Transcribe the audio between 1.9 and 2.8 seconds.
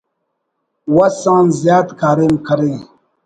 کاریم کرے